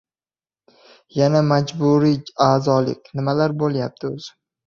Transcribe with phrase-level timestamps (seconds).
[1.17, 2.17] Yana majburiy
[2.47, 3.13] a’zolik.
[3.19, 4.35] Nimalar bo‘lyapti o‘zi?!